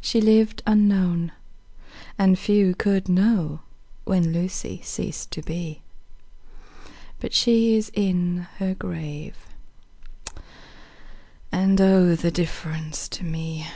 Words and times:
She 0.00 0.22
lived 0.22 0.62
unknown, 0.66 1.32
and 2.16 2.38
few 2.38 2.74
could 2.74 3.10
know 3.10 3.60
When 4.04 4.32
Lucy 4.32 4.80
ceased 4.82 5.30
to 5.32 5.42
be; 5.42 5.82
10 6.86 6.92
But 7.20 7.34
she 7.34 7.76
is 7.76 7.90
in 7.92 8.46
her 8.56 8.74
grave, 8.74 9.36
and, 11.52 11.78
oh, 11.78 12.14
The 12.16 12.30
difference 12.30 13.06
to 13.08 13.22
me! 13.22 13.66